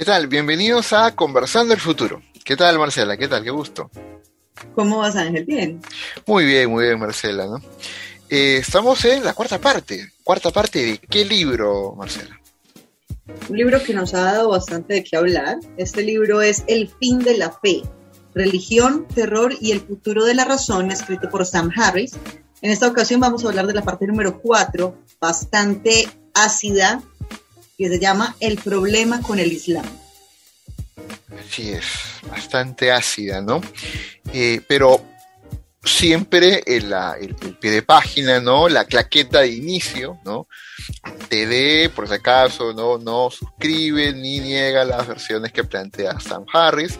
[0.00, 0.28] ¿Qué tal?
[0.28, 2.22] Bienvenidos a Conversando el Futuro.
[2.42, 3.18] ¿Qué tal, Marcela?
[3.18, 3.44] ¿Qué tal?
[3.44, 3.90] Qué gusto.
[4.74, 5.44] ¿Cómo vas, Ángel?
[5.44, 5.78] Bien.
[6.26, 7.44] Muy bien, muy bien, Marcela.
[7.44, 7.60] ¿no?
[8.30, 10.10] Eh, estamos en la cuarta parte.
[10.24, 12.40] ¿Cuarta parte de qué libro, Marcela?
[13.50, 15.58] Un libro que nos ha dado bastante de qué hablar.
[15.76, 17.82] Este libro es El fin de la fe,
[18.34, 22.12] religión, terror y el futuro de la razón, escrito por Sam Harris.
[22.62, 27.02] En esta ocasión vamos a hablar de la parte número 4, bastante ácida,
[27.80, 29.86] que se llama El problema con el Islam.
[31.38, 31.86] Así es,
[32.28, 33.62] bastante ácida, ¿no?
[34.34, 35.02] Eh, pero
[35.82, 36.94] siempre el,
[37.58, 38.68] pie de página, ¿no?
[38.68, 40.46] La claqueta de inicio, ¿no?
[41.30, 42.98] Te dé, por si acaso, ¿no?
[42.98, 46.98] No suscribe ni niega las versiones que plantea Sam Harris.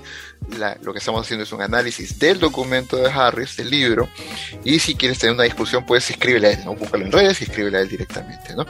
[0.82, 4.09] Lo que estamos haciendo es un análisis del documento de Harris, del libro.
[4.64, 6.74] Y si quieres tener una discusión, puedes escribirle a él, ¿no?
[6.74, 8.66] Búscalo en redes y escríbele a él directamente, ¿no?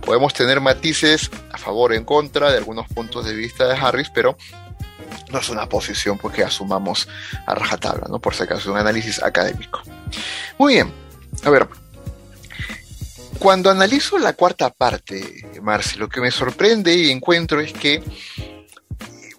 [0.00, 4.10] Podemos tener matices a favor o en contra de algunos puntos de vista de Harris,
[4.14, 4.36] pero
[5.30, 7.08] no es una posición porque asumamos
[7.46, 8.18] a rajatabla, ¿no?
[8.18, 9.80] Por si acaso, es un análisis académico.
[10.58, 10.92] Muy bien,
[11.44, 11.68] a ver.
[13.38, 18.02] Cuando analizo la cuarta parte, Marci, lo que me sorprende y encuentro es que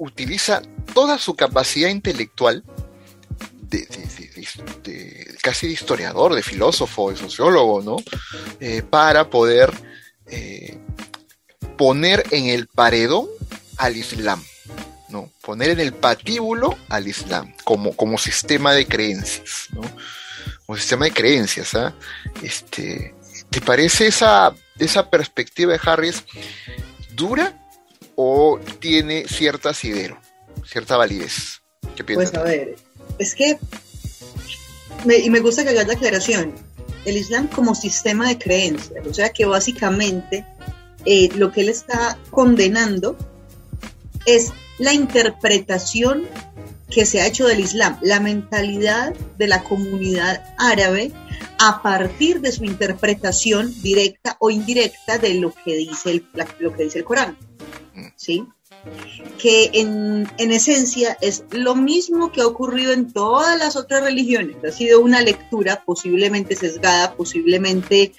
[0.02, 0.64] utiliza
[0.96, 2.64] toda su capacidad intelectual
[5.42, 7.98] casi de historiador, de filósofo, de sociólogo, ¿no?
[8.60, 9.72] Eh, para poder
[10.26, 10.78] eh,
[11.78, 13.28] poner en el paredón
[13.78, 14.44] al Islam.
[15.10, 15.30] ¿no?
[15.42, 19.82] Poner en el patíbulo al Islam como, como sistema de creencias, ¿no?
[20.66, 21.94] Como sistema de creencias, ¿ah?
[22.42, 23.14] Este,
[23.50, 26.24] ¿Te parece esa, esa perspectiva de Harris
[27.14, 27.61] dura
[28.16, 30.20] o tiene cierta asidero,
[30.66, 31.62] cierta validez?
[31.96, 32.32] ¿Qué piensas?
[32.32, 32.76] Pues a ver,
[33.18, 33.58] es que,
[35.24, 36.54] y me gusta que hagas la aclaración,
[37.06, 40.46] el Islam como sistema de creencias, o sea que básicamente
[41.06, 43.18] eh, lo que él está condenando
[44.26, 46.28] es la interpretación
[46.90, 51.12] que se ha hecho del Islam, la mentalidad de la comunidad árabe
[51.58, 56.28] a partir de su interpretación directa o indirecta de lo que dice el,
[56.60, 57.38] lo que dice el Corán.
[58.16, 58.46] ¿Sí?
[59.38, 64.56] que en, esencia es lo mismo que ha ocurrido en todas las otras religiones.
[64.64, 68.14] Ha sido una lectura posiblemente sesgada, posiblemente,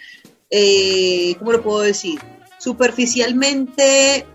[0.50, 2.21] eh, ¿cómo lo puedo decir?
[2.59, 4.27] Superficialmente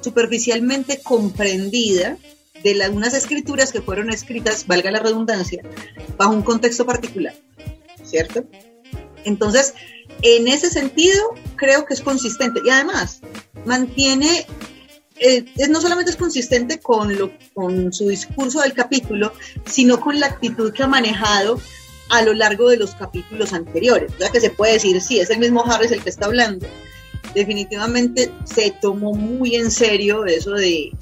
[0.00, 2.16] superficialmente comprendida
[2.62, 5.62] de las, unas escrituras que fueron escritas, valga la redundancia,
[6.16, 7.34] bajo un contexto particular,
[8.04, 8.44] ¿cierto?
[9.24, 9.74] Entonces,
[10.22, 13.20] en ese sentido, creo que es consistente y además
[13.68, 14.46] mantiene,
[15.20, 19.32] eh, no solamente es consistente con, lo, con su discurso del capítulo,
[19.64, 21.60] sino con la actitud que ha manejado
[22.10, 24.12] a lo largo de los capítulos anteriores.
[24.14, 26.66] O sea que se puede decir, sí, es el mismo Harris el que está hablando,
[27.34, 30.92] definitivamente se tomó muy en serio eso de,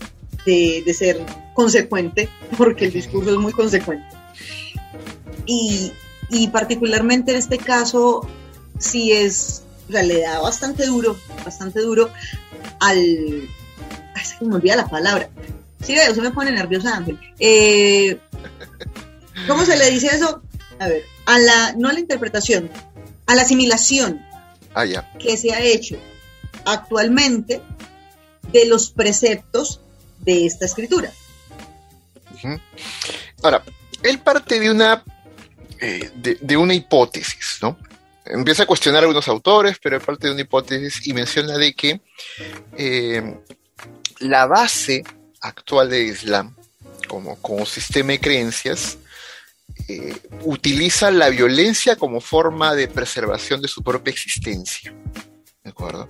[0.44, 1.20] ser
[1.54, 4.06] consecuente, porque el discurso es muy consecuente.
[5.46, 5.92] Y,
[6.52, 8.28] particularmente en este caso,
[8.78, 12.10] sí es, o sea, le da bastante duro, bastante duro
[12.80, 13.48] al...
[14.14, 15.28] Ay, se me olvida la palabra.
[15.82, 17.18] Sí, se me pone nerviosa Ángel.
[17.38, 18.18] Eh,
[19.46, 20.42] ¿Cómo se le dice eso?
[20.78, 22.70] A ver, a la, no a la interpretación,
[23.26, 24.24] a la asimilación
[24.74, 24.84] ah,
[25.18, 25.96] que se ha hecho
[26.64, 27.62] actualmente
[28.52, 29.80] de los preceptos
[30.20, 31.12] de esta escritura.
[33.42, 33.62] Ahora,
[34.02, 35.02] él parte de una,
[35.80, 37.78] eh, de, una hipótesis, ¿no?
[38.26, 41.74] Empieza a cuestionar a algunos autores, pero él parte de una hipótesis y menciona de
[41.74, 42.00] que
[42.76, 43.38] eh,
[44.20, 45.04] la base
[45.40, 46.54] actual del Islam,
[47.08, 48.98] como, como sistema de creencias,
[49.88, 54.92] eh, utiliza la violencia como forma de preservación de su propia existencia.
[55.62, 56.08] ¿De acuerdo?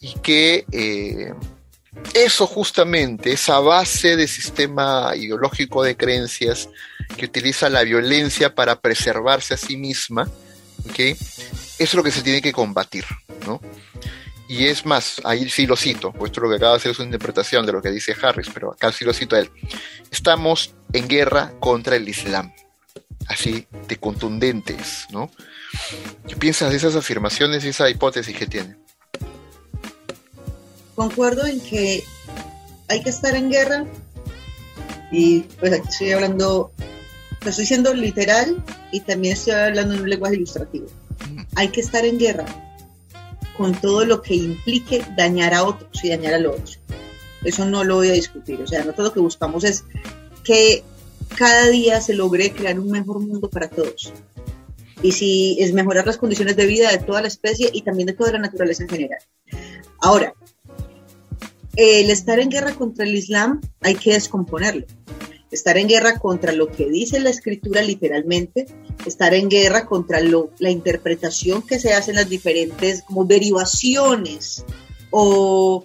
[0.00, 1.32] y que eh,
[2.14, 6.68] eso justamente, esa base de sistema ideológico de creencias
[7.16, 10.28] que utiliza la violencia para preservarse a sí misma,
[10.96, 11.16] eso
[11.78, 13.04] es lo que se tiene que combatir,
[13.46, 13.60] ¿no?
[14.48, 17.06] Y es más, ahí sí lo cito, puesto lo que acaba de hacer es una
[17.06, 19.50] interpretación de lo que dice Harris, pero acá sí lo cito a él.
[20.10, 22.52] Estamos en guerra contra el Islam,
[23.26, 25.30] así de contundentes, ¿no?
[26.28, 28.76] ¿Qué piensas de esas afirmaciones y esa hipótesis que tiene?
[30.96, 32.02] concuerdo en que
[32.88, 33.84] hay que estar en guerra
[35.12, 36.72] y pues aquí estoy hablando,
[37.50, 38.62] estoy siendo literal
[38.92, 40.86] y también estoy hablando en un lenguaje ilustrativo.
[41.54, 42.46] Hay que estar en guerra
[43.56, 46.78] con todo lo que implique dañar a otros y dañar a los otros.
[47.44, 48.60] Eso no lo voy a discutir.
[48.60, 49.84] O sea, nosotros lo que buscamos es
[50.44, 50.84] que
[51.36, 54.12] cada día se logre crear un mejor mundo para todos.
[55.02, 58.14] Y si es mejorar las condiciones de vida de toda la especie y también de
[58.14, 59.18] toda la naturaleza en general.
[60.00, 60.34] Ahora,
[61.76, 64.86] el estar en guerra contra el Islam hay que descomponerlo.
[65.50, 68.66] Estar en guerra contra lo que dice la escritura literalmente,
[69.04, 74.64] estar en guerra contra lo, la interpretación que se hace en las diferentes como derivaciones
[75.10, 75.84] o,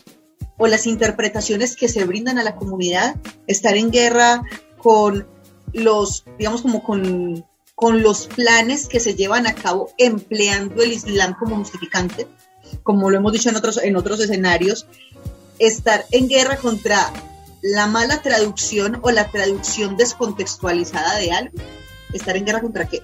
[0.58, 3.16] o las interpretaciones que se brindan a la comunidad,
[3.48, 4.44] estar en guerra
[4.78, 5.28] con
[5.74, 11.36] los, digamos, como con, con los planes que se llevan a cabo empleando el Islam
[11.38, 12.28] como justificante,
[12.84, 14.88] como lo hemos dicho en otros, en otros escenarios,
[15.60, 17.12] estar en guerra contra
[17.62, 21.58] la mala traducción o la traducción descontextualizada de algo,
[22.14, 23.04] estar en guerra contra qué.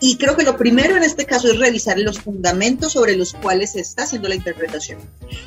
[0.00, 3.72] Y creo que lo primero en este caso es revisar los fundamentos sobre los cuales
[3.72, 5.00] se está haciendo la interpretación.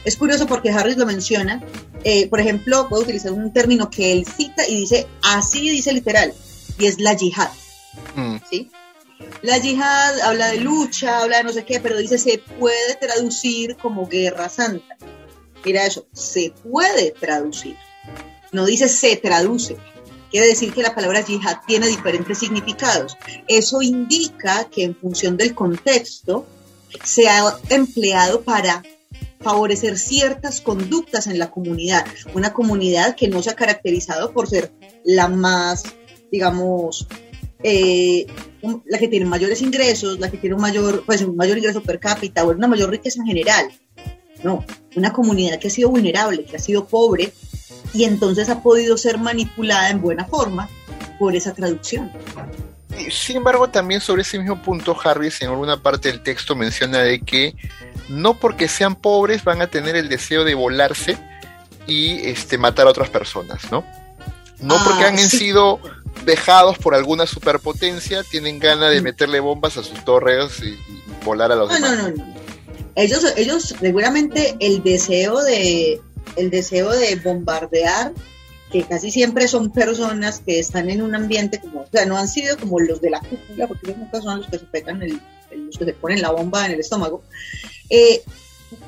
[0.03, 1.63] Es curioso porque Harris lo menciona.
[2.03, 6.33] Eh, por ejemplo, puedo utilizar un término que él cita y dice, así dice literal,
[6.77, 7.49] y es la yihad.
[8.15, 8.35] Mm.
[8.49, 8.69] ¿sí?
[9.41, 13.77] La yihad habla de lucha, habla de no sé qué, pero dice se puede traducir
[13.77, 14.97] como guerra santa.
[15.63, 17.77] Mira eso, se puede traducir.
[18.51, 19.77] No dice se traduce.
[20.29, 23.17] Quiere decir que la palabra yihad tiene diferentes significados.
[23.47, 26.45] Eso indica que en función del contexto
[27.03, 28.83] se ha empleado para
[29.41, 32.05] favorecer ciertas conductas en la comunidad.
[32.33, 34.71] Una comunidad que no se ha caracterizado por ser
[35.03, 35.83] la más,
[36.31, 37.07] digamos,
[37.63, 38.25] eh,
[38.85, 41.99] la que tiene mayores ingresos, la que tiene un mayor, pues, un mayor ingreso per
[41.99, 43.71] cápita o una mayor riqueza en general.
[44.43, 44.63] No,
[44.95, 47.33] una comunidad que ha sido vulnerable, que ha sido pobre
[47.93, 50.69] y entonces ha podido ser manipulada en buena forma
[51.19, 52.11] por esa traducción.
[53.09, 57.21] Sin embargo, también sobre ese mismo punto, Harris en alguna parte del texto menciona de
[57.21, 57.55] que
[58.09, 61.17] no porque sean pobres van a tener el deseo de volarse
[61.87, 63.85] y este, matar a otras personas, ¿no?
[64.59, 65.79] No porque ah, han sido
[66.25, 69.03] dejados por alguna superpotencia, tienen ganas de mm.
[69.03, 70.77] meterle bombas a sus torres y,
[71.25, 71.97] volar a los demás.
[71.97, 72.35] No, no, no.
[72.95, 76.01] Ellos, ellos seguramente el deseo de
[76.35, 78.13] el deseo de bombardear,
[78.71, 82.27] que casi siempre son personas que están en un ambiente como, o sea, no han
[82.27, 85.77] sido como los de la cúpula, porque nunca son los que se pegan el, los
[85.77, 87.23] que se ponen la bomba en el estómago.
[87.89, 88.23] Eh,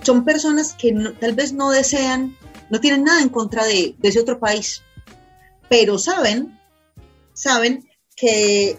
[0.02, 2.38] son personas que tal vez no desean,
[2.70, 4.82] no tienen nada en contra de, de ese otro país,
[5.70, 6.58] pero saben
[7.34, 8.78] saben que,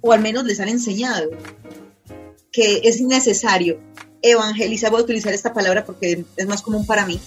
[0.00, 1.30] o al menos les han enseñado,
[2.50, 3.80] que es necesario
[4.22, 7.20] evangelizar, voy a utilizar esta palabra porque es más común para mí,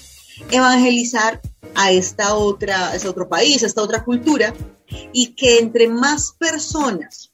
[0.52, 1.42] evangelizar
[1.76, 4.54] a esta otra, a este otro país, a esta otra cultura,
[5.14, 7.32] y que entre más personas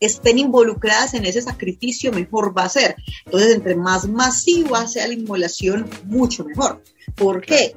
[0.00, 2.96] estén involucradas en ese sacrificio, mejor va a ser.
[3.24, 6.82] Entonces, entre más masiva sea la inmolación, mucho mejor.
[7.16, 7.74] ¿Por qué?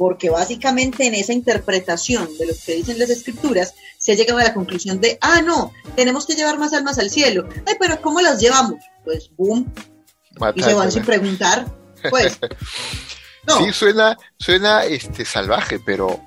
[0.00, 4.44] porque básicamente en esa interpretación de lo que dicen las escrituras se ha llegado a
[4.44, 7.46] la conclusión de, ah, no, tenemos que llevar más almas al cielo.
[7.66, 8.80] Ay, pero ¿cómo las llevamos?
[9.04, 9.70] Pues, boom,
[10.54, 11.66] y se van sin preguntar,
[12.08, 12.38] pues.
[13.58, 16.20] Sí, suena, suena este, salvaje, pero,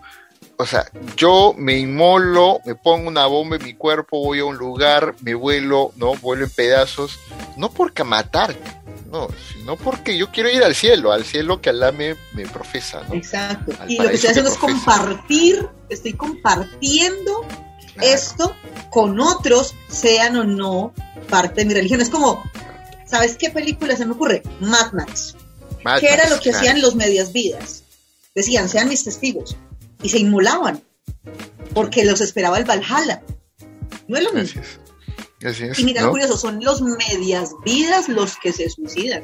[0.58, 0.86] o sea,
[1.16, 5.36] yo me inmolo, me pongo una bomba en mi cuerpo, voy a un lugar, me
[5.36, 6.16] vuelo, ¿no?
[6.16, 7.20] Vuelo en pedazos,
[7.56, 8.56] no porque matar,
[9.12, 12.16] no, sino porque yo quiero ir al cielo, al cielo que Alá me,
[12.52, 13.14] profesa, ¿no?
[13.14, 13.72] Exacto.
[13.88, 17.46] y lo que estoy haciendo es compartir, estoy compartiendo
[18.02, 18.56] esto
[18.90, 20.94] con otros, sean o no
[21.30, 22.02] parte de mi religión.
[22.02, 22.44] Es como,
[23.06, 24.42] ¿sabes qué película se me ocurre?
[24.60, 25.36] Mad Max.
[26.00, 27.84] ¿Qué era lo que hacían los medias vidas?
[28.36, 29.56] Decían, sean mis testigos.
[30.02, 30.84] Y se inmolaban,
[31.74, 33.22] porque los esperaba el Valhalla.
[34.08, 34.62] No es lo mismo
[35.78, 39.24] y mira, curioso, son los medias vidas los que se suicidan.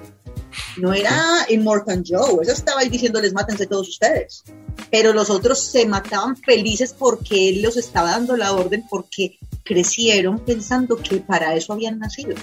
[0.78, 4.44] No era Immortal Joe, eso estaba ahí diciéndoles mátense todos ustedes.
[4.92, 10.40] Pero los otros se mataban felices porque él los estaba dando la orden, porque crecieron
[10.40, 12.36] pensando que para eso habían nacido.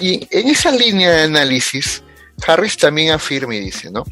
[0.00, 2.02] Y en esa línea de análisis,
[2.46, 4.04] Harris también afirma y dice, ¿no?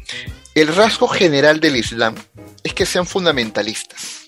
[0.55, 2.15] El rasgo general del Islam
[2.63, 4.21] es que sean fundamentalistas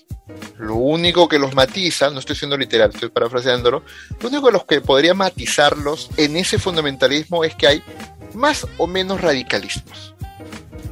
[0.58, 3.82] lo único que los matiza, no estoy siendo literal, estoy parafraseándolo,
[4.20, 7.82] lo único que los que podría matizarlos en ese fundamentalismo es que hay
[8.32, 10.14] más o menos radicalismos.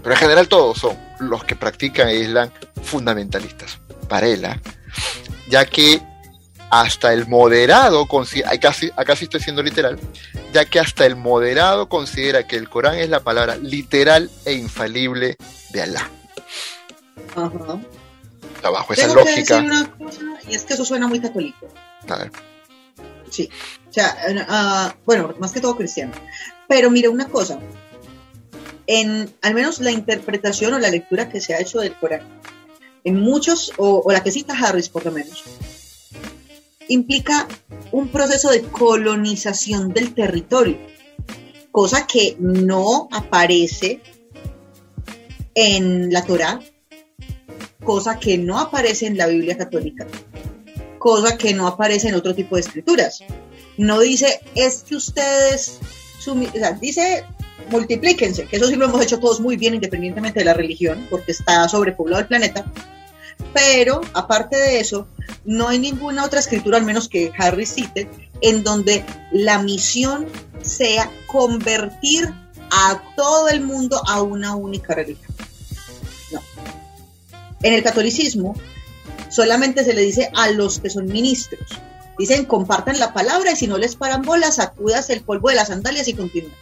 [0.03, 2.51] Pero en general todos son los que practican el Islam
[2.83, 3.79] fundamentalistas.
[4.09, 4.61] Para él, ¿ah?
[5.49, 6.03] ya que
[6.73, 10.01] hasta el moderado, sí, acá sí estoy siendo literal,
[10.53, 15.37] ya que hasta el moderado considera que el Corán es la palabra literal e infalible
[15.71, 16.11] de Alá.
[17.37, 17.79] Ajá
[18.71, 19.59] bajo esa lógica.
[19.59, 21.69] una cosa, y es que eso suena muy católico.
[22.09, 22.33] A ver.
[23.31, 23.49] Sí,
[23.89, 26.13] o sea, uh, bueno, más que todo cristiano.
[26.69, 27.59] Pero mire una cosa,
[28.87, 32.23] en al menos la interpretación o la lectura que se ha hecho del Corán,
[33.05, 35.45] en muchos, o, o la que cita Harris por lo menos,
[36.89, 37.49] implica
[37.91, 40.79] un proceso de colonización del territorio,
[41.71, 44.01] cosa que no aparece
[45.55, 46.61] en la Torá,
[47.85, 50.07] cosa que no aparece en la Biblia católica,
[50.99, 53.23] cosa que no aparece en otro tipo de escrituras.
[53.77, 55.81] No dice, es que ustedes,
[56.81, 57.25] dice
[57.71, 61.33] multiplíquense, que eso sí lo hemos hecho todos muy bien independientemente de la religión, porque
[61.33, 62.65] está sobrepoblado el planeta.
[63.53, 65.09] Pero aparte de eso,
[65.45, 68.11] no hay ninguna otra escritura, al menos que Harry cite,
[68.41, 70.27] en donde la misión
[70.63, 72.33] sea convertir
[72.71, 75.31] a todo el mundo a una única religión.
[76.33, 76.41] No.
[77.63, 78.55] En el catolicismo
[79.29, 81.69] solamente se le dice a los que son ministros.
[82.19, 85.69] Dicen, compartan la palabra y si no les paran bolas, sacudas el polvo de las
[85.69, 86.55] sandalias y continúan.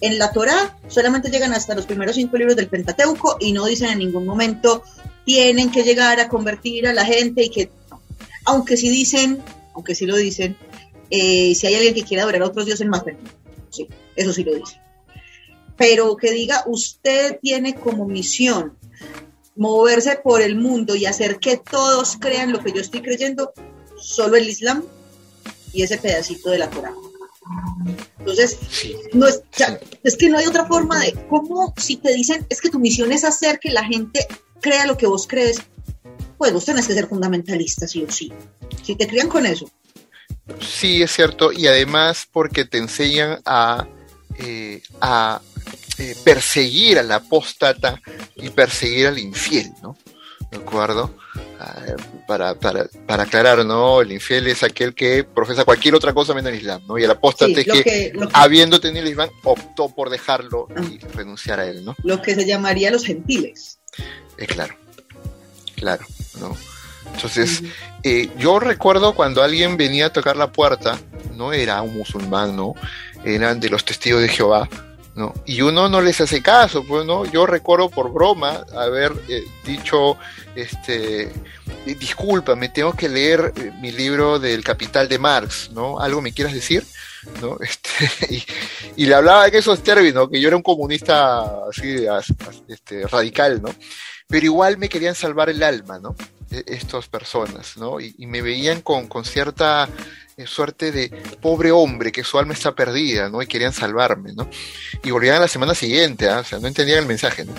[0.00, 3.90] En la Torá solamente llegan hasta los primeros cinco libros del Pentateuco y no dicen
[3.90, 4.82] en ningún momento
[5.24, 7.70] tienen que llegar a convertir a la gente y que,
[8.44, 9.42] aunque sí dicen,
[9.74, 10.56] aunque sí lo dicen,
[11.10, 13.02] eh, si hay alguien que quiera adorar a otros dioses más,
[13.70, 14.80] sí, eso sí lo dice.
[15.76, 18.76] Pero que diga, usted tiene como misión
[19.56, 23.52] moverse por el mundo y hacer que todos crean lo que yo estoy creyendo,
[23.96, 24.84] solo el Islam
[25.72, 26.94] y ese pedacito de la Torah.
[28.18, 28.58] Entonces,
[29.12, 29.42] no es,
[30.02, 33.12] es que no hay otra forma de cómo si te dicen es que tu misión
[33.12, 34.26] es hacer que la gente
[34.62, 35.60] crea lo que vos crees,
[36.38, 38.32] pues vos tenés que ser fundamentalista, sí o sí.
[38.82, 39.70] Si te crían con eso.
[40.60, 43.86] Sí, es cierto, y además porque te enseñan a,
[44.38, 45.40] eh, a
[45.98, 48.00] eh, perseguir al apóstata
[48.36, 49.96] y perseguir al infiel, ¿no?
[50.50, 51.14] ¿De acuerdo?
[52.26, 54.00] para, para, para, aclarar, ¿no?
[54.00, 56.98] El infiel es aquel que profesa cualquier otra cosa menos el Islam, ¿no?
[56.98, 61.08] Y el apóstata es que, habiendo tenido el Islam, optó por dejarlo y ah.
[61.14, 61.94] renunciar a él, ¿no?
[62.02, 63.78] Lo que se llamaría los gentiles.
[64.36, 64.74] Es claro,
[65.76, 66.04] claro,
[66.40, 66.56] ¿no?
[67.14, 67.62] Entonces,
[68.02, 70.98] eh, yo recuerdo cuando alguien venía a tocar la puerta,
[71.34, 72.74] no era un musulmán, ¿no?
[73.24, 74.68] Eran de los testigos de Jehová,
[75.14, 75.34] ¿no?
[75.44, 77.24] Y uno no les hace caso, pues, ¿no?
[77.26, 80.16] Yo recuerdo por broma haber eh, dicho,
[80.54, 81.32] este,
[81.84, 86.00] disculpa, me tengo que leer eh, mi libro del Capital de Marx, ¿no?
[86.00, 86.84] ¿Algo me quieras decir?
[87.40, 87.58] ¿no?
[87.60, 88.44] Este,
[88.96, 92.06] y, le hablaba en esos términos, que yo era un comunista así,
[92.68, 93.74] este, radical, ¿no?
[94.32, 96.16] Pero igual me querían salvar el alma, ¿no?
[96.50, 98.00] E, estas personas, ¿no?
[98.00, 99.86] Y, me veían con, con cierta
[100.38, 101.10] eh, suerte de
[101.42, 103.42] pobre hombre que su alma está perdida, ¿no?
[103.42, 104.48] Y querían salvarme, ¿no?
[105.04, 106.38] Y volvían a la semana siguiente, ¿ah?
[106.38, 107.52] o sea, no entendían el mensaje, ¿no?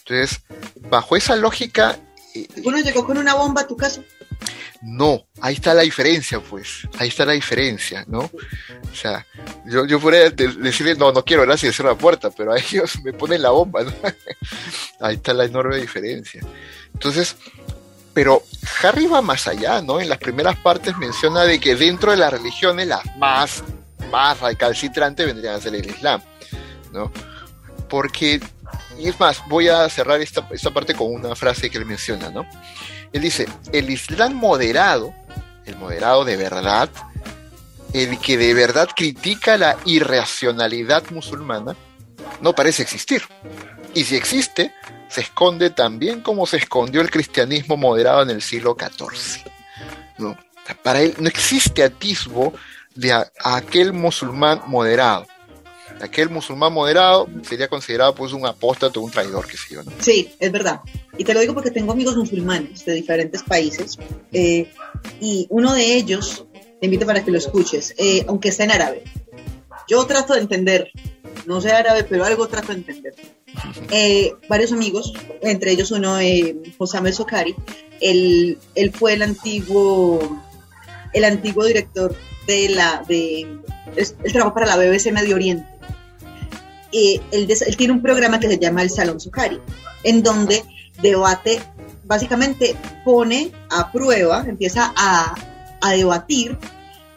[0.00, 0.42] Entonces,
[0.90, 1.98] bajo esa lógica...
[2.34, 4.02] Eh, ¿Uno llegó con una bomba a tu casa?
[4.82, 8.18] No, ahí está la diferencia, pues, ahí está la diferencia, ¿no?
[8.20, 9.26] O sea,
[9.64, 13.12] yo, yo podría decirle, no, no quiero, gracias, cierro la puerta, pero a ellos me
[13.12, 13.92] ponen la bomba, ¿no?
[15.00, 16.42] ahí está la enorme diferencia.
[16.92, 17.36] Entonces,
[18.12, 18.42] pero
[18.82, 20.00] Harry va más allá, ¿no?
[20.00, 23.62] En las primeras partes menciona de que dentro de las religiones las más,
[24.10, 26.22] más recalcitrantes vendrían a ser el Islam,
[26.92, 27.10] ¿no?
[27.92, 28.40] Porque,
[28.98, 32.30] y es más, voy a cerrar esta, esta parte con una frase que él menciona,
[32.30, 32.46] ¿no?
[33.12, 35.12] Él dice, el Islam moderado,
[35.66, 36.88] el moderado de verdad,
[37.92, 41.76] el que de verdad critica la irracionalidad musulmana,
[42.40, 43.24] no parece existir.
[43.92, 44.72] Y si existe,
[45.10, 49.44] se esconde también como se escondió el cristianismo moderado en el siglo XIV.
[50.16, 50.34] ¿no?
[50.82, 52.54] Para él no existe atisbo
[52.94, 53.12] de
[53.44, 55.26] aquel musulmán moderado.
[56.02, 59.84] Aquel musulmán moderado sería considerado pues un apóstata o un traidor, qué sé yo.
[59.84, 59.92] ¿no?
[60.00, 60.80] Sí, es verdad.
[61.16, 63.96] Y te lo digo porque tengo amigos musulmanes de diferentes países
[64.32, 64.68] eh,
[65.20, 66.44] y uno de ellos,
[66.80, 69.04] te invito para que lo escuches, eh, aunque está en árabe.
[69.86, 70.90] Yo trato de entender,
[71.46, 73.14] no sé árabe, pero algo trato de entender.
[73.90, 76.16] Eh, varios amigos, entre ellos uno,
[76.78, 77.54] Josame Sokari,
[78.00, 80.40] él, él, fue el antiguo,
[81.12, 82.16] el antiguo director
[82.46, 83.46] de la, de,
[83.94, 85.71] el trabajo para la BBC Medio Oriente.
[86.92, 89.60] Eh, él, tiene un programa que se llama El Salón Sokari,
[90.04, 90.62] en donde
[91.00, 91.60] debate,
[92.04, 95.34] básicamente pone a prueba, empieza a,
[95.80, 96.58] a debatir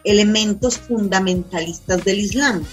[0.03, 2.63] elementos fundamentalistas del Islam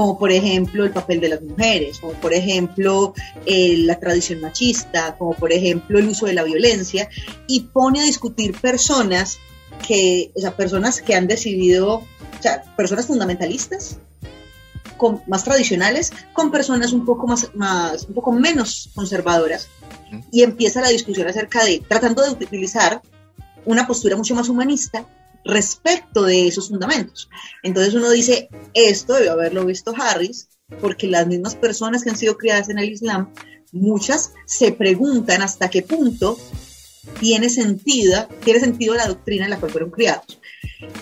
[0.00, 3.12] como por ejemplo el papel de las mujeres, como por ejemplo
[3.44, 7.08] eh, la tradición machista, como por ejemplo el uso de la violencia,
[7.46, 9.38] y pone a discutir personas
[9.86, 13.98] que, o personas que han decidido, o sea, personas fundamentalistas,
[15.00, 19.68] con, más tradicionales, con personas un poco más, más, un poco menos conservadoras,
[20.30, 23.00] y empieza la discusión acerca de, tratando de utilizar
[23.64, 25.06] una postura mucho más humanista
[25.42, 27.30] respecto de esos fundamentos.
[27.62, 30.48] Entonces uno dice, esto debe haberlo visto Harris,
[30.82, 33.32] porque las mismas personas que han sido criadas en el Islam,
[33.72, 36.36] muchas se preguntan hasta qué punto
[37.18, 40.39] tiene sentido, tiene sentido la doctrina en la cual fueron criados.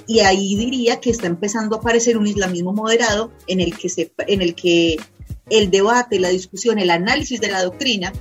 [0.06, 4.12] Y ahí diría que está empezando a aparecer un islamismo moderado en el que, se,
[4.26, 4.98] en el que
[5.50, 8.12] el debate, la discusión, el análisis de la doctrina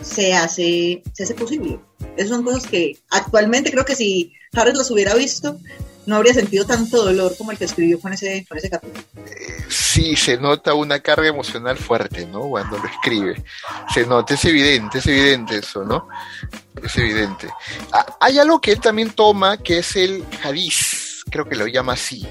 [0.00, 1.80] se hace, se hace posible.
[2.16, 5.58] Esas son cosas que actualmente creo que si Harris las hubiera visto,
[6.06, 9.04] no habría sentido tanto dolor como el que escribió con ese, con ese capítulo.
[9.26, 12.42] Eh, sí, se nota una carga emocional fuerte, ¿no?
[12.48, 13.42] Cuando lo escribe.
[13.92, 16.08] Se nota, es evidente, es evidente eso, ¿no?
[16.82, 17.48] Es evidente.
[17.92, 21.92] Ah, hay algo que él también toma, que es el hadiz, creo que lo llama
[21.92, 22.26] así,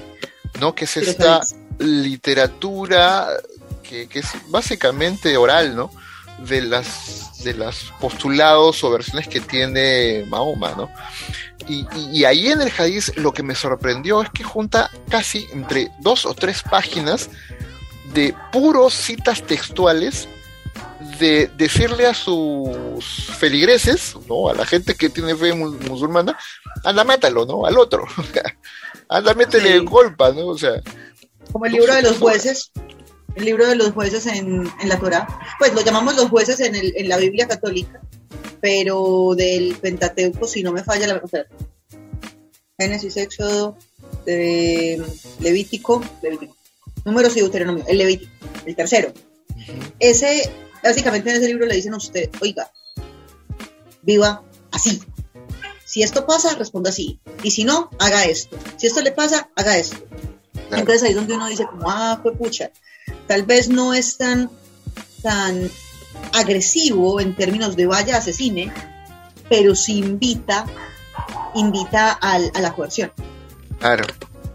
[0.60, 0.74] ¿no?
[0.74, 1.40] Que es esta
[1.78, 3.28] literatura
[3.82, 5.90] que, que es básicamente oral, ¿no?
[6.48, 10.90] De las de los postulados o versiones que tiene Mahoma, ¿no?
[11.68, 16.26] Y, ahí en el Hadith lo que me sorprendió es que junta casi entre dos
[16.26, 17.30] o tres páginas
[18.12, 20.28] de puros citas textuales
[21.18, 23.04] de decirle a sus
[23.38, 24.48] feligreses, ¿no?
[24.48, 26.36] A la gente que tiene fe musulmana,
[26.84, 27.64] anda, mátalo, ¿no?
[27.64, 28.06] Al otro.
[29.08, 29.84] anda, métele sí.
[29.84, 30.48] golpa, ¿no?
[30.48, 30.82] O sea.
[31.50, 32.72] Como el libro de los jueces,
[33.34, 35.26] el libro de los jueces en, la Torah.
[35.58, 38.00] Pues lo llamamos los jueces en, el, en la Biblia católica,
[38.60, 41.46] pero del Pentateuco, si no me falla la verdad.
[42.78, 43.76] Génesis, Éxodo,
[44.24, 45.02] de
[45.40, 46.56] Levítico, Levítico.
[47.04, 48.32] Números y Deuteronomio, el Levítico,
[48.64, 49.12] el tercero.
[49.98, 50.50] Ese,
[50.82, 52.70] básicamente en ese libro le dicen a usted, oiga,
[54.02, 55.02] viva así.
[55.84, 57.20] Si esto pasa, responda así.
[57.42, 58.58] Y si no, haga esto.
[58.78, 59.96] Si esto le pasa, haga esto.
[60.72, 62.70] Entonces ahí es donde uno dice como, ah, fue pucha
[63.26, 64.50] tal vez no es tan,
[65.22, 65.70] tan
[66.32, 68.72] agresivo en términos de vaya asesine,
[69.48, 70.66] pero sí invita,
[71.54, 73.12] invita a la coerción.
[73.78, 74.04] Claro,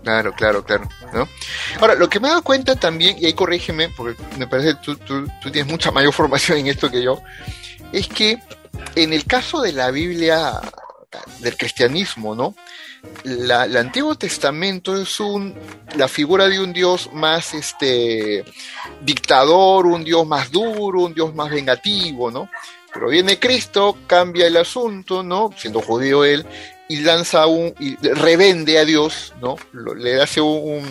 [0.03, 0.89] claro, claro, claro.
[1.13, 1.27] ¿no?
[1.79, 4.95] Ahora, lo que me he dado cuenta también, y ahí corrígeme, porque me parece que
[4.95, 4.95] tú,
[5.41, 7.21] tú tienes mucha mayor formación en esto que yo,
[7.91, 8.39] es que
[8.95, 10.62] en el caso de la Biblia
[11.39, 12.55] del cristianismo, ¿no?
[13.24, 15.53] la, el Antiguo Testamento es un,
[15.95, 18.44] la figura de un Dios más este,
[19.01, 22.50] dictador, un Dios más duro, un Dios más vengativo, ¿no?
[22.94, 25.51] Pero viene Cristo, cambia el asunto, ¿no?
[25.55, 26.46] Siendo judío él,
[26.89, 29.57] y lanza un, y revende a Dios, ¿no?
[29.73, 30.85] Le hace un,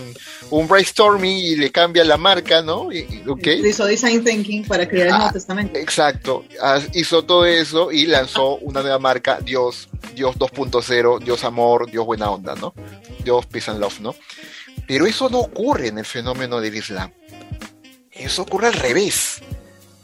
[0.50, 2.92] un, brainstorming y le cambia la marca, ¿no?
[2.92, 3.66] Y, okay.
[3.66, 5.78] Hizo design thinking para crear el Nuevo ah, Testamento.
[5.78, 11.90] Exacto, ah, hizo todo eso y lanzó una nueva marca, Dios, Dios 2.0, Dios amor,
[11.90, 12.74] Dios buena onda, ¿no?
[13.24, 14.14] Dios peace and love, ¿no?
[14.86, 17.10] Pero eso no ocurre en el fenómeno del Islam.
[18.12, 19.40] Eso ocurre al revés.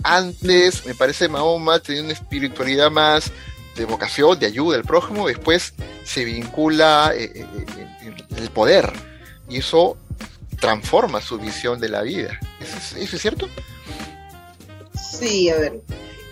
[0.03, 3.31] Antes, me parece, Mahoma tenía una espiritualidad más
[3.77, 8.93] de vocación, de ayuda al prójimo, después se vincula eh, eh, eh, el poder
[9.49, 9.97] y eso
[10.61, 12.39] transforma su visión de la vida.
[12.61, 13.49] ¿Eso es, cierto?
[15.19, 15.81] Sí, a ver.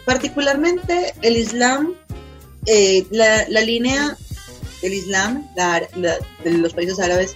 [0.04, 1.94] Particularmente el Islam,
[3.10, 4.16] la, línea
[4.82, 7.34] del Islam de los países árabes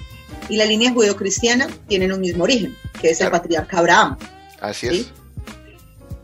[0.49, 4.17] y la línea judeo-cristiana tienen un mismo origen, que es el patriarca Abraham.
[4.61, 5.24] Así es.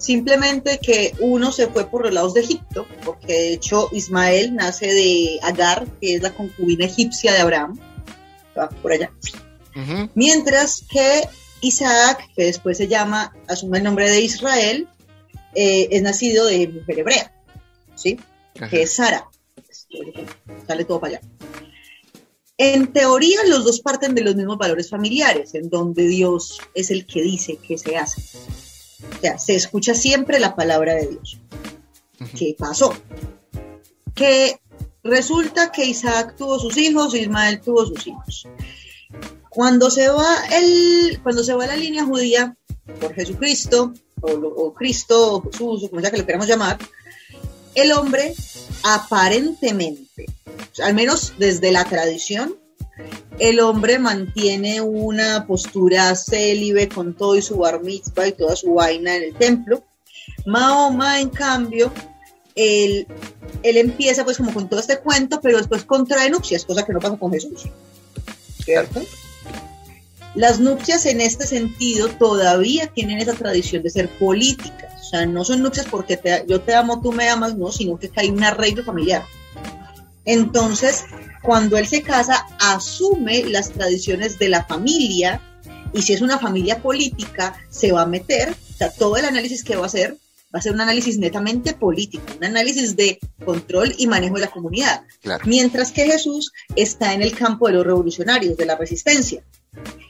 [0.01, 4.87] Simplemente que uno se fue por los lados de Egipto, porque de hecho Ismael nace
[4.87, 7.79] de Agar, que es la concubina egipcia de Abraham,
[8.81, 9.13] por allá.
[10.15, 11.29] Mientras que
[11.61, 14.89] Isaac, que después se llama, asume el nombre de Israel,
[15.55, 17.35] eh, es nacido de mujer hebrea,
[17.95, 18.19] ¿sí?
[18.71, 19.29] Que es Sara.
[20.67, 21.29] Sale todo para allá.
[22.57, 27.07] En teoría, los dos parten de los mismos valores familiares, en donde Dios es el
[27.07, 28.23] que dice que se hace.
[29.17, 31.39] O sea, se escucha siempre la palabra de Dios.
[32.39, 32.95] ¿Qué pasó?
[34.15, 34.61] Que
[35.03, 38.49] resulta que Isaac tuvo sus hijos, Ismael tuvo sus hijos.
[39.49, 42.57] Cuando se va el, cuando se va la línea judía
[43.01, 46.79] por Jesucristo, o, Cristo, o Jesús, o como sea que lo queramos llamar,
[47.75, 48.35] el hombre
[48.83, 50.27] aparentemente,
[50.83, 52.57] al menos desde la tradición,
[53.41, 58.75] el hombre mantiene una postura célibe con todo y su bar mitzvah y toda su
[58.75, 59.83] vaina en el templo.
[60.45, 61.91] Mahoma, en cambio,
[62.55, 63.07] él,
[63.63, 67.01] él empieza pues como con todo este cuento, pero después contrae nupcias, cosa que no
[67.01, 67.63] pasa con Jesús.
[68.63, 69.01] ¿Cierto?
[70.35, 75.01] Las nupcias en este sentido todavía tienen esa tradición de ser políticas.
[75.01, 78.11] O sea, no son nupcias porque yo te amo, tú me amas, no, sino que
[78.17, 79.25] hay un arreglo familiar.
[80.27, 81.07] Entonces,
[81.43, 85.41] cuando él se casa, asume las tradiciones de la familia
[85.93, 89.65] y si es una familia política, se va a meter, o sea, todo el análisis
[89.65, 90.17] que va a hacer
[90.55, 94.51] va a ser un análisis netamente político, un análisis de control y manejo de la
[94.51, 95.03] comunidad.
[95.45, 99.45] Mientras que Jesús está en el campo de los revolucionarios, de la resistencia.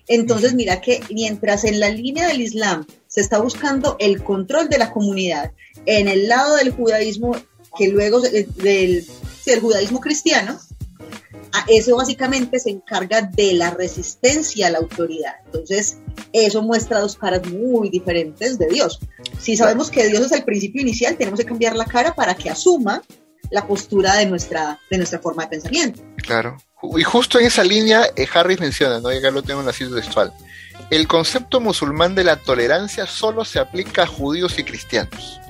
[0.08, 4.78] Entonces, mira que mientras en la línea del Islam se está buscando el control de
[4.78, 5.52] la comunidad,
[5.84, 7.36] en el lado del judaísmo,
[7.76, 10.58] que luego del, del judaísmo cristiano,
[11.66, 15.34] eso básicamente se encarga de la resistencia a la autoridad.
[15.46, 15.98] Entonces,
[16.32, 19.00] eso muestra dos caras muy diferentes de Dios.
[19.38, 22.50] Si sabemos que Dios es el principio inicial, tenemos que cambiar la cara para que
[22.50, 23.02] asuma
[23.50, 26.02] la postura de nuestra, de nuestra forma de pensamiento.
[26.16, 26.56] Claro.
[26.96, 29.10] Y justo en esa línea, eh, Harris menciona, ¿no?
[29.10, 30.32] Lo tengo en la cita textual.
[30.90, 35.40] El concepto musulmán de la tolerancia solo se aplica a judíos y cristianos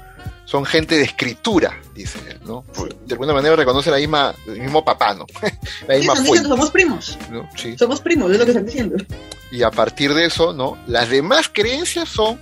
[0.50, 2.64] son gente de escritura, dice él, ¿no?
[3.06, 5.24] de alguna manera reconoce la misma, el mismo papá, ¿no?
[5.86, 7.16] la misma sí, diciendo, somos primos.
[7.78, 8.96] Somos primos, es lo que están diciendo.
[9.52, 10.76] Y a partir de eso, ¿no?
[10.88, 12.40] Las demás creencias son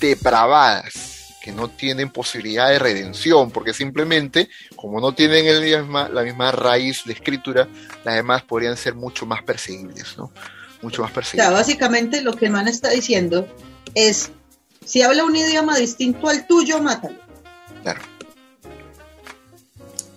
[0.00, 6.24] depravadas, que no tienen posibilidad de redención, porque simplemente, como no tienen el misma, la
[6.24, 7.68] misma raíz de escritura,
[8.02, 10.32] las demás podrían ser mucho más perseguibles, ¿no?
[10.82, 11.46] Mucho más perseguibles.
[11.46, 13.46] O sea, básicamente lo que el man está diciendo
[13.94, 14.32] es
[14.84, 17.18] si habla un idioma distinto al tuyo, mátalo.
[17.82, 18.00] Claro.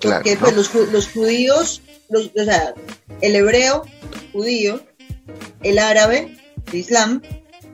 [0.02, 0.54] Porque pues,
[0.92, 2.74] los, judíos, los, o sea,
[3.22, 3.84] el hebreo
[4.34, 4.82] judío,
[5.62, 7.22] el árabe, el islam,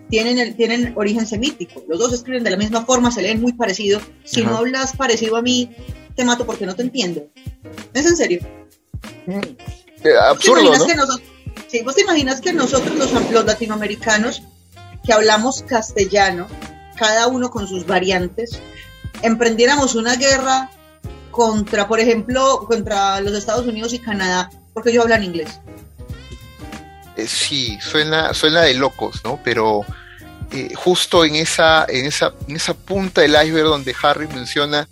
[0.10, 1.84] tienen, el, tienen origen semítico.
[1.88, 4.00] Los dos escriben de la misma forma, se leen muy parecido.
[4.24, 5.76] Si no hablas parecido a mí,
[6.16, 7.28] te mato porque no te entiendo.
[7.94, 8.42] ¿Es en serio?
[9.26, 9.40] Mm.
[10.04, 10.96] Eh, absurdo, ¿no?
[10.96, 11.22] Nosotros,
[11.68, 12.96] sí, ¿Vos te imaginas que nosotros,
[13.32, 14.44] los latinoamericanos,
[15.04, 16.48] que hablamos castellano,
[17.00, 18.60] cada uno con sus variantes,
[19.22, 20.70] emprendiéramos una guerra
[21.32, 25.62] contra, por ejemplo, contra los Estados Unidos y Canadá, porque ellos hablan inglés.
[27.16, 29.40] Eh, sí, suena, suena de locos, ¿no?
[29.46, 29.86] Pero
[30.52, 34.90] eh, justo en esa, en, esa, en esa punta del iceberg donde Harry menciona,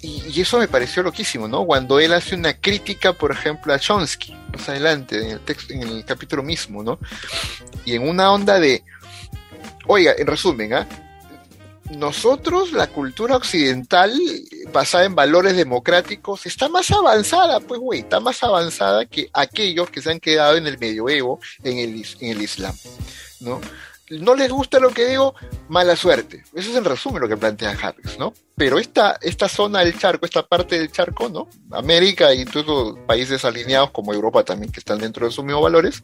[0.00, 1.66] y, eso me pareció loquísimo, ¿no?
[1.66, 5.82] Cuando él hace una crítica, por ejemplo, a Chomsky, más adelante, en el, texto, en
[5.82, 6.98] el capítulo mismo, ¿no?
[7.84, 8.82] Y en una onda de,
[9.86, 10.86] Oiga, en resumen, ¿ah?
[11.90, 14.12] nosotros, la cultura occidental,
[14.72, 20.02] basada en valores democráticos, está más avanzada, pues, güey, está más avanzada que aquellos que
[20.02, 22.74] se han quedado en el medioevo, en el, en el Islam,
[23.40, 23.60] ¿no?
[24.10, 25.34] No les gusta lo que digo,
[25.68, 26.44] mala suerte.
[26.54, 28.32] Eso es en resumen lo que plantea Harris, ¿no?
[28.54, 31.48] Pero esta, esta zona del charco, esta parte del charco, ¿no?
[31.72, 35.64] América y todos los países alineados como Europa también, que están dentro de sus mismos
[35.64, 36.02] valores,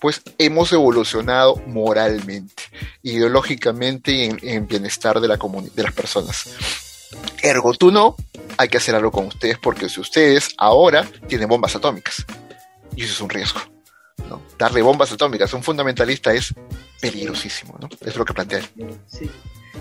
[0.00, 2.64] pues hemos evolucionado moralmente,
[3.02, 6.50] ideológicamente y en, bienestar de, la de las personas.
[7.42, 8.16] Ergo, tú no,
[8.58, 12.26] hay que hacer algo con ustedes porque si ustedes ahora tienen bombas atómicas,
[12.96, 13.75] y eso es un riesgo.
[14.58, 16.54] Darle bombas atómicas a un fundamentalista es
[17.00, 17.88] peligrosísimo, ¿no?
[18.00, 18.62] Es lo que plantea.
[19.06, 19.30] Sí.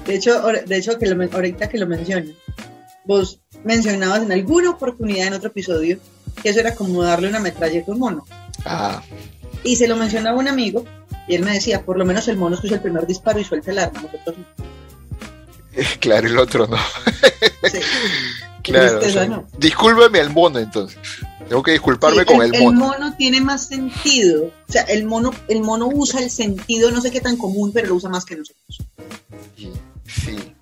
[0.05, 2.29] De hecho, de hecho que ahorita que lo mencionas,
[3.05, 5.99] vos mencionabas en alguna oportunidad en otro episodio
[6.41, 8.25] que eso era como darle una metralleta a un mono.
[8.65, 9.01] Ah.
[9.63, 10.85] Y se lo mencionaba un amigo
[11.27, 13.71] y él me decía, por lo menos el mono escucha el primer disparo y suelta
[13.71, 14.35] el arma, nosotros
[15.99, 16.77] Claro, el otro no.
[17.71, 17.79] Sí.
[18.71, 19.47] claro.
[19.57, 20.97] Discúlpame al mono entonces.
[21.47, 22.69] Tengo que disculparme con el, mono.
[22.69, 24.45] El mono tiene más sentido.
[24.67, 27.89] O sea, el mono, el mono usa el sentido, no sé qué tan común, pero
[27.89, 28.79] lo usa más que nosotros.
[29.55, 30.53] Sí.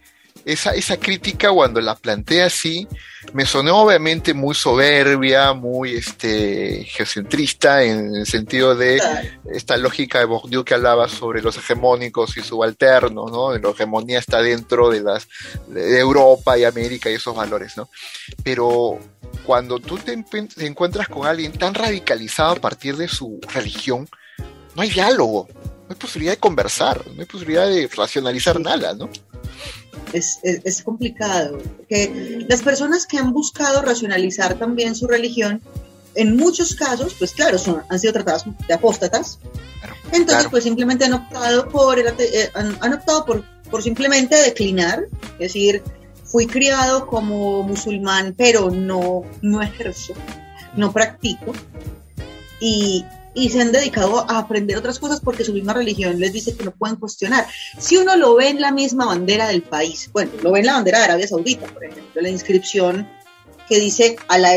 [0.45, 2.88] Esa, esa crítica cuando la plantea así,
[3.34, 9.01] me sonó obviamente muy soberbia, muy este, geocentrista, en el sentido de
[9.51, 13.58] esta lógica de Bourdieu que hablaba sobre los hegemónicos y subalternos, ¿no?
[13.58, 15.27] La hegemonía está dentro de las
[15.67, 17.89] de Europa y América y esos valores, ¿no?
[18.43, 18.99] Pero
[19.45, 24.08] cuando tú te, te encuentras con alguien tan radicalizado a partir de su religión,
[24.75, 29.10] no hay diálogo, no hay posibilidad de conversar, no hay posibilidad de racionalizar nada, ¿no?
[30.13, 31.60] Es, es, complicado.
[31.78, 35.62] Porque las personas que han buscado racionalizar también su religión,
[36.15, 39.39] en muchos casos, pues claro, son, han sido tratadas de apóstatas.
[40.12, 45.82] Entonces, pues simplemente han optado por, eh, han, optado por, por simplemente declinar, es decir,
[46.23, 50.13] fui criado como musulmán, pero no, no ejerzo,
[50.76, 51.54] no practico.
[52.60, 53.04] Y,
[53.36, 56.63] y se han dedicado a aprender otras cosas porque su misma religión les dice que
[56.63, 57.48] no pueden cuestionar.
[57.78, 60.74] Si uno lo ve en la misma bandera del país, bueno, lo ve en la
[60.74, 63.08] bandera de Arabia Saudita, por ejemplo, la inscripción
[63.67, 64.52] que dice Alá,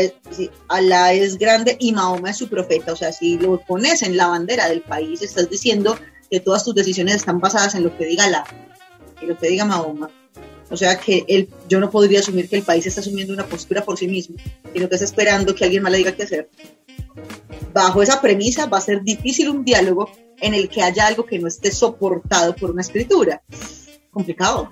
[0.67, 4.27] Alá es grande y Mahoma es su profeta, o sea, si lo pones en la
[4.27, 5.97] bandera del país, estás diciendo
[6.29, 8.43] que todas tus decisiones están basadas en lo que diga Alá
[9.21, 10.11] y lo que diga Mahoma.
[10.69, 13.85] O sea que él, yo no podría asumir que el país está asumiendo una postura
[13.85, 14.35] por sí mismo,
[14.73, 16.49] sino que está esperando que alguien más le diga qué hacer
[17.83, 21.39] bajo esa premisa va a ser difícil un diálogo en el que haya algo que
[21.39, 23.41] no esté soportado por una escritura.
[24.11, 24.71] Complicado.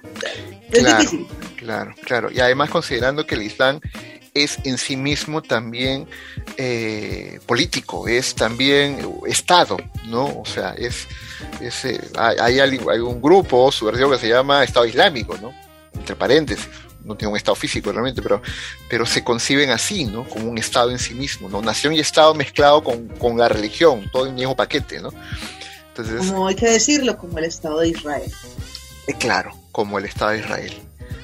[0.72, 1.28] Es claro, difícil.
[1.58, 2.32] Claro, claro.
[2.32, 3.80] Y además considerando que el Islam
[4.34, 6.08] es en sí mismo también
[6.58, 10.26] eh, político, es también Estado, ¿no?
[10.26, 11.08] O sea, es,
[11.62, 15.54] eh, hay, hay, un grupo subversivo que se llama Estado Islámico, ¿no?
[15.94, 16.68] Entre paréntesis
[17.06, 18.42] no tiene un Estado físico realmente, pero,
[18.90, 20.28] pero se conciben así, ¿no?
[20.28, 21.62] Como un Estado en sí mismo, ¿no?
[21.62, 25.12] Nación y Estado mezclado con, con la religión, todo en el mismo paquete, ¿no?
[25.90, 28.32] Entonces, como hay que decirlo, como el Estado de Israel.
[29.08, 30.74] Eh, claro, como el Estado de Israel,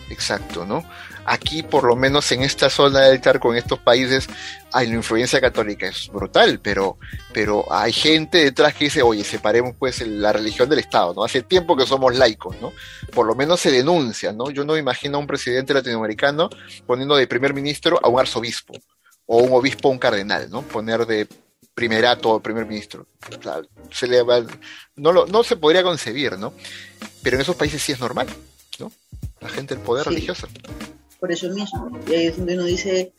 [0.10, 0.86] exacto, ¿no?
[1.26, 4.28] Aquí, por lo menos en esta zona del charco, en estos países,
[4.74, 6.98] hay la influencia católica, es brutal, pero,
[7.34, 11.24] pero hay gente detrás que dice, oye, separemos pues la religión del Estado, ¿no?
[11.24, 12.74] Hace tiempo que somos laicos, ¿no?
[13.14, 14.50] Por lo menos se denuncia, ¿no?
[14.50, 16.50] Yo no imagino a un presidente latinoamericano
[16.86, 18.74] poniendo de primer ministro a un arzobispo,
[19.26, 20.62] o un obispo a un cardenal, ¿no?
[20.62, 21.28] Poner de
[21.74, 23.08] primerato o primer ministro.
[23.92, 24.24] se le
[24.96, 26.54] no, lo, no se podría concebir, ¿no?
[27.24, 28.28] Pero en esos países sí es normal,
[28.80, 28.92] ¿no?
[29.40, 30.48] La gente del poder religioso
[31.22, 32.00] por eso mismo.
[32.10, 33.14] Y ahí es donde uno dice,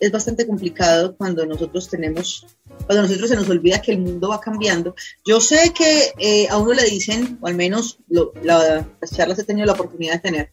[0.00, 2.46] es bastante complicado cuando nosotros tenemos,
[2.86, 4.94] cuando nosotros se nos olvida que el mundo va cambiando.
[5.24, 9.66] Yo sé que eh, a uno le dicen, o al menos las charlas he tenido
[9.66, 10.52] la oportunidad de tener,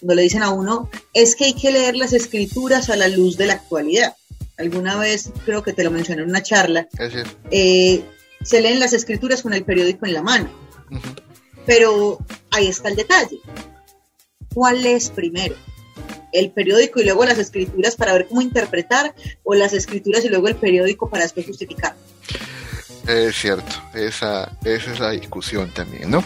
[0.00, 3.36] cuando le dicen a uno, es que hay que leer las escrituras a la luz
[3.36, 4.14] de la actualidad.
[4.56, 6.88] Alguna vez creo que te lo mencioné en una charla.
[7.50, 8.04] Eh,
[8.42, 10.50] se leen las escrituras con el periódico en la mano.
[11.66, 12.18] Pero
[12.50, 13.40] ahí está el detalle.
[14.54, 15.54] ¿Cuál es primero?
[16.32, 19.14] El periódico y luego las escrituras para ver cómo interpretar
[19.44, 21.94] o las escrituras y luego el periódico para después justificar.
[23.06, 26.22] Es cierto, esa, esa es la discusión también, ¿no?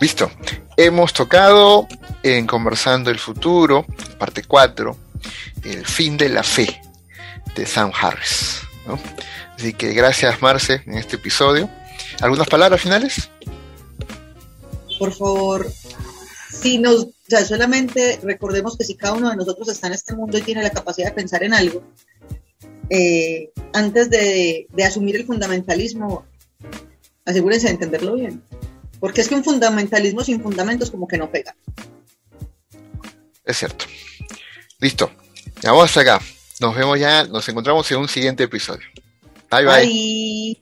[0.00, 0.30] Listo,
[0.76, 1.88] hemos tocado
[2.22, 3.86] en Conversando el Futuro,
[4.18, 4.96] parte 4,
[5.64, 6.80] el fin de la fe
[7.54, 8.98] de Sam Harris, ¿no?
[9.56, 11.68] Así que gracias Marce en este episodio.
[12.20, 13.30] ¿Algunas palabras finales?
[14.98, 15.72] Por favor,
[16.52, 20.14] si nos o sea, solamente recordemos que si cada uno de nosotros está en este
[20.14, 21.82] mundo y tiene la capacidad de pensar en algo,
[22.90, 26.26] eh, antes de, asumir el fundamentalismo,
[27.24, 28.42] asegúrense de entenderlo bien.
[29.00, 31.56] Porque es que un fundamentalismo sin fundamentos como que no pega.
[33.46, 33.86] Es cierto.
[34.78, 35.10] Listo.
[35.62, 36.20] Ya vamos acá.
[36.60, 38.86] Nos vemos ya, nos encontramos en un siguiente episodio.
[39.50, 39.64] bye.
[39.64, 40.60] bye.